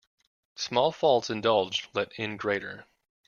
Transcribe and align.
Small 0.55 0.91
faults 0.91 1.29
indulged 1.29 1.89
let 1.93 2.11
in 2.13 2.35
greater. 2.35 2.87